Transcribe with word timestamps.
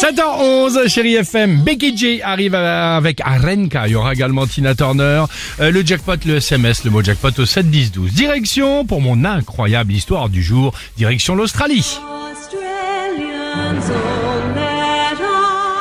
7h11, 0.00 0.88
chérie 0.88 1.14
FM. 1.16 1.62
Becky 1.62 1.96
G 1.96 2.22
arrive 2.22 2.54
avec 2.54 3.20
Arenka. 3.20 3.86
Il 3.86 3.92
y 3.92 3.94
aura 3.94 4.12
également 4.12 4.46
Tina 4.46 4.74
Turner. 4.74 5.24
Euh, 5.60 5.70
le 5.70 5.84
jackpot, 5.84 6.16
le 6.26 6.36
SMS, 6.36 6.84
le 6.84 6.90
mot 6.90 7.02
jackpot 7.02 7.30
au 7.38 7.46
7 7.46 7.70
10 7.70 7.92
12. 7.92 8.12
Direction 8.12 8.84
pour 8.84 9.00
mon 9.00 9.24
incroyable 9.24 9.92
histoire 9.92 10.28
du 10.28 10.42
jour. 10.42 10.74
Direction 10.96 11.34
l'Australie. 11.34 11.98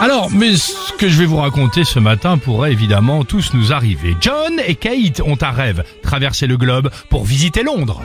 Alors, 0.00 0.30
mais 0.32 0.56
ce 0.56 0.92
que 0.98 1.08
je 1.08 1.16
vais 1.16 1.26
vous 1.26 1.36
raconter 1.36 1.84
ce 1.84 2.00
matin 2.00 2.36
pourrait 2.36 2.72
évidemment 2.72 3.22
tous 3.24 3.54
nous 3.54 3.72
arriver. 3.72 4.16
John 4.20 4.60
et 4.66 4.74
Kate 4.74 5.20
ont 5.24 5.38
un 5.40 5.50
rêve, 5.52 5.84
traverser 6.02 6.48
le 6.48 6.56
globe 6.56 6.90
pour 7.08 7.24
visiter 7.24 7.62
Londres. 7.62 8.02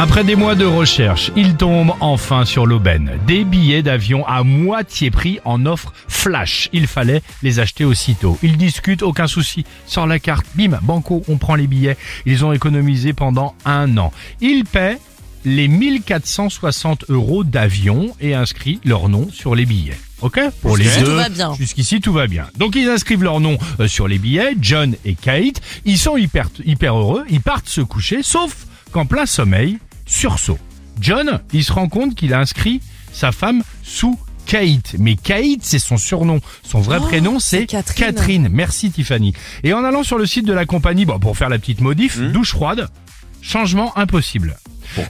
Après 0.00 0.24
des 0.24 0.34
mois 0.34 0.54
de 0.54 0.64
recherche, 0.64 1.30
ils 1.36 1.56
tombent 1.56 1.92
enfin 2.00 2.46
sur 2.46 2.64
l'aubaine. 2.64 3.18
Des 3.26 3.44
billets 3.44 3.82
d'avion 3.82 4.26
à 4.26 4.44
moitié 4.44 5.10
prix 5.10 5.40
en 5.44 5.66
offre 5.66 5.92
flash. 6.08 6.70
Il 6.72 6.86
fallait 6.86 7.20
les 7.42 7.60
acheter 7.60 7.84
aussitôt. 7.84 8.38
Ils 8.42 8.56
discutent, 8.56 9.02
aucun 9.02 9.26
souci. 9.26 9.66
Sort 9.86 10.06
la 10.06 10.18
carte, 10.18 10.46
bim, 10.54 10.78
banco, 10.80 11.22
on 11.28 11.36
prend 11.36 11.54
les 11.54 11.66
billets. 11.66 11.98
Ils 12.24 12.46
ont 12.46 12.54
économisé 12.54 13.12
pendant 13.12 13.54
un 13.66 13.98
an. 13.98 14.10
Ils 14.40 14.64
paient 14.64 14.96
les 15.44 15.68
1460 15.68 17.10
euros 17.10 17.44
d'avion 17.44 18.16
et 18.22 18.34
inscrivent 18.34 18.80
leur 18.86 19.10
nom 19.10 19.28
sur 19.30 19.54
les 19.54 19.66
billets. 19.66 20.00
Ok? 20.22 20.40
Pour 20.62 20.78
les 20.78 20.86
deux. 21.04 21.18
Jusqu'ici 21.58 22.00
tout 22.00 22.14
va 22.14 22.26
bien. 22.26 22.46
Donc 22.56 22.74
ils 22.74 22.88
inscrivent 22.88 23.22
leur 23.22 23.38
nom 23.38 23.58
euh, 23.80 23.86
sur 23.86 24.08
les 24.08 24.18
billets, 24.18 24.54
John 24.62 24.94
et 25.04 25.14
Kate. 25.14 25.60
Ils 25.84 25.98
sont 25.98 26.16
hyper 26.16 26.48
hyper 26.64 26.96
heureux. 26.96 27.24
Ils 27.28 27.42
partent 27.42 27.68
se 27.68 27.82
coucher, 27.82 28.22
sauf 28.22 28.66
qu'en 28.92 29.04
plein 29.04 29.26
sommeil, 29.26 29.78
sursaut. 30.10 30.58
John, 31.00 31.40
il 31.52 31.64
se 31.64 31.72
rend 31.72 31.88
compte 31.88 32.14
qu'il 32.14 32.34
a 32.34 32.40
inscrit 32.40 32.80
sa 33.12 33.32
femme 33.32 33.62
sous 33.82 34.18
Kate. 34.46 34.96
Mais 34.98 35.14
Kate, 35.16 35.60
c'est 35.62 35.78
son 35.78 35.96
surnom. 35.96 36.40
Son 36.62 36.80
vrai 36.80 36.98
Oh, 37.00 37.04
prénom, 37.06 37.38
c'est 37.38 37.66
Catherine. 37.66 38.48
Merci 38.50 38.90
Tiffany. 38.90 39.32
Et 39.62 39.72
en 39.72 39.84
allant 39.84 40.02
sur 40.02 40.18
le 40.18 40.26
site 40.26 40.44
de 40.46 40.52
la 40.52 40.66
compagnie, 40.66 41.04
bon, 41.06 41.18
pour 41.18 41.36
faire 41.36 41.48
la 41.48 41.58
petite 41.58 41.80
modif, 41.80 42.18
Hmm. 42.18 42.32
douche 42.32 42.50
froide, 42.50 42.88
changement 43.40 43.96
impossible. 43.96 44.56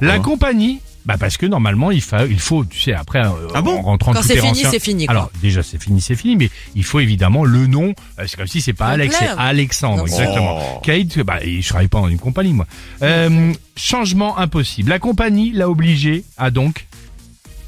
La 0.03 0.19
compagnie, 0.19 0.81
bah 1.06 1.17
parce 1.19 1.37
que 1.39 1.47
normalement 1.47 1.91
il 1.91 2.03
faut, 2.03 2.17
il 2.29 2.39
faut, 2.39 2.65
tu 2.65 2.79
sais, 2.81 2.93
après 2.93 3.20
euh, 3.25 3.31
Ah 3.55 3.62
bon 3.62 3.79
en 3.79 3.83
rentrant 3.83 4.12
Quand 4.12 4.23
c'est 4.23 4.34
est 4.34 4.41
fini, 4.41 4.51
ancien- 4.51 4.70
c'est 4.70 4.79
fini, 4.81 5.06
quoi. 5.06 5.15
Alors 5.15 5.31
déjà 5.41 5.62
c'est 5.62 5.83
fini, 5.83 6.01
c'est 6.01 6.15
fini, 6.15 6.37
mais 6.37 6.51
il 6.75 6.84
faut 6.84 7.01
évidemment 7.01 7.45
le 7.45 7.66
nom. 7.66 7.94
euh, 8.19 8.25
C'est 8.27 8.37
comme 8.37 8.47
si 8.47 8.61
c'est 8.61 8.72
pas. 8.75 8.88
Alex, 8.88 9.16
c'est 9.19 9.28
Alexandre, 9.38 9.97
Non, 9.99 10.06
exactement. 10.06 10.81
Kate, 10.83 11.19
bah 11.21 11.38
je 11.43 11.66
travaille 11.69 11.88
pas 11.88 12.00
dans 12.00 12.09
une 12.09 12.19
compagnie 12.19 12.53
moi. 12.53 12.66
Euh, 13.03 13.53
changement 13.77 14.37
impossible. 14.38 14.91
La 14.91 14.99
compagnie 14.99 15.53
l'a 15.53 15.69
obligé 15.71 16.25
à 16.37 16.50
donc 16.50 16.87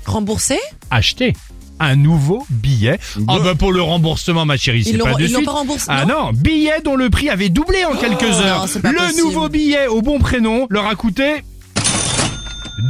Remboursé 0.05 0.59
acheter 0.91 1.33
un 1.79 1.97
nouveau 1.97 2.45
billet. 2.51 2.99
Ah 3.29 3.39
bah 3.43 3.55
pour 3.55 3.73
le 3.73 3.81
remboursement 3.83 4.45
ma 4.45 4.57
chérie, 4.57 4.85
c'est 4.85 4.99
pas 4.99 5.15
de 5.15 5.27
suite. 5.27 5.45
pas 5.45 5.53
remboursé 5.53 5.87
Ah 5.89 6.05
non 6.05 6.27
non, 6.27 6.33
billet 6.33 6.81
dont 6.85 6.97
le 6.97 7.09
prix 7.11 7.29
avait 7.29 7.49
doublé 7.49 7.85
en 7.85 7.97
quelques 7.97 8.23
non, 8.23 8.41
heures. 8.41 8.67
le 8.67 8.81
possible. 8.93 9.19
nouveau 9.19 9.49
billet 9.49 9.87
au 9.89 10.03
bon 10.03 10.19
prénom 10.19 10.67
leur 10.71 10.87
a 10.87 10.95
coûté 10.95 11.43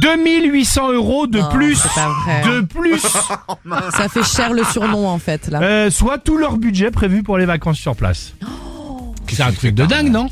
2800 0.01 0.91
euros 0.93 1.27
de 1.27 1.39
Non, 1.39 1.49
plus. 1.49 1.75
c'est 1.75 1.93
pas 1.93 2.09
vrai. 2.25 2.43
De 2.45 2.61
plus. 2.61 2.99
Ça 3.97 4.09
fait 4.09 4.23
cher 4.23 4.53
le 4.53 4.63
surnom 4.63 5.07
en 5.07 5.19
fait 5.19 5.47
là. 5.47 5.61
Euh, 5.61 5.89
soit 5.91 6.17
tout 6.17 6.37
leur 6.37 6.57
budget 6.57 6.91
prévu 6.91 7.23
pour 7.23 7.37
les 7.37 7.45
vacances 7.45 7.77
sur 7.77 7.95
place. 7.95 8.33
C'est 9.27 9.41
un 9.43 9.51
truc 9.51 9.73
de 9.73 9.85
dingue, 9.85 10.11
non? 10.11 10.29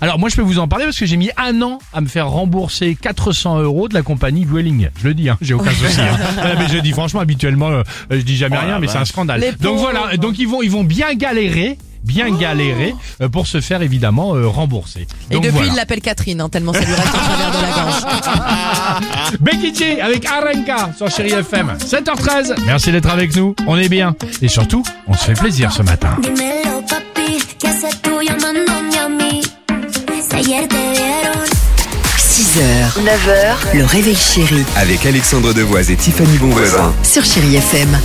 Alors 0.00 0.18
moi 0.18 0.28
je 0.28 0.36
peux 0.36 0.42
vous 0.42 0.58
en 0.58 0.68
parler 0.68 0.84
parce 0.84 0.98
que 0.98 1.06
j'ai 1.06 1.16
mis 1.16 1.30
un 1.36 1.60
an 1.62 1.78
à 1.92 2.00
me 2.00 2.06
faire 2.06 2.28
rembourser 2.28 2.96
400 3.00 3.60
euros 3.60 3.88
de 3.88 3.94
la 3.94 4.02
compagnie 4.02 4.44
Vueling. 4.44 4.88
Je 5.00 5.08
le 5.08 5.14
dis, 5.14 5.28
hein, 5.28 5.36
j'ai 5.40 5.54
aucun 5.54 5.70
souci. 5.72 6.00
hein. 6.00 6.54
Mais 6.58 6.68
je 6.68 6.78
dis 6.78 6.92
franchement 6.92 7.20
habituellement, 7.20 7.68
euh, 7.70 7.82
je 8.10 8.16
dis 8.18 8.36
jamais 8.36 8.58
rien, 8.58 8.78
mais 8.78 8.88
c'est 8.88 8.98
un 8.98 9.04
scandale. 9.04 9.40
Les 9.40 9.52
Donc 9.52 9.76
pauvres. 9.76 9.90
voilà, 9.92 10.16
donc 10.16 10.38
ils 10.38 10.48
vont 10.48 10.62
ils 10.62 10.70
vont 10.70 10.84
bien 10.84 11.14
galérer, 11.14 11.78
bien 12.06 12.30
galérer 12.30 12.94
euh, 13.20 13.28
pour 13.28 13.46
se 13.46 13.60
faire 13.60 13.82
évidemment 13.82 14.34
euh, 14.34 14.46
rembourser. 14.46 15.06
Et 15.30 15.34
Donc 15.34 15.42
depuis 15.42 15.56
voilà. 15.56 15.72
il 15.72 15.76
l'appelle 15.76 16.00
Catherine 16.00 16.40
hein, 16.40 16.48
tellement 16.48 16.72
ça 16.72 16.80
lui 16.80 16.86
reste 16.94 17.08
au 17.08 17.18
travers 17.18 17.50
de 17.50 17.62
la 17.62 17.70
gorge. 17.82 19.36
Becky 19.40 19.74
G 19.74 20.00
avec 20.00 20.24
Arenka 20.26 20.90
sur 20.96 21.10
Chéri 21.10 21.32
FM. 21.32 21.72
7h13. 21.78 22.54
Merci 22.66 22.92
d'être 22.92 23.10
avec 23.10 23.34
nous. 23.36 23.54
On 23.66 23.76
est 23.76 23.88
bien. 23.88 24.14
Et 24.40 24.48
surtout, 24.48 24.82
on 25.08 25.14
se 25.14 25.24
fait 25.24 25.34
plaisir 25.34 25.72
ce 25.72 25.82
matin. 25.82 26.16
Dímelo, 26.22 26.82
papi, 26.88 27.38
¿qué 27.58 27.68
haces 27.68 28.00
tú 28.02 28.10
llamándome 28.22 28.94
a 29.04 29.08
mí? 29.08 29.42
Si 30.28 30.36
ayer 30.36 30.66
te 30.68 30.74
vieron 30.74 31.44
6h, 32.16 33.02
9h, 33.02 33.76
le 33.78 33.84
réveil 33.84 34.16
chéri 34.16 34.64
Avec 34.76 35.04
Alexandre 35.06 35.52
Devoise 35.52 35.90
et 35.90 35.96
Tiffany 35.96 36.36
Bonvoisin. 36.38 36.92
sur 37.02 37.24
Chéri 37.24 37.56
FM. 37.56 37.98